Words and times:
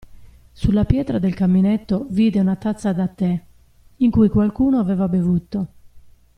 Sulla 0.51 0.83
pietra 0.85 1.19
del 1.19 1.35
caminetto 1.35 2.07
vide 2.09 2.39
una 2.39 2.55
tazza 2.55 2.91
da 2.91 3.07
tè, 3.07 3.39
in 3.97 4.09
cui 4.09 4.29
qualcuno 4.29 4.79
aveva 4.79 5.07
bevuto. 5.07 5.67